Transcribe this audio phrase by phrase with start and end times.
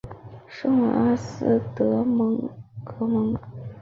[0.47, 2.49] 圣瓦阿斯德隆
[2.83, 3.35] 格蒙。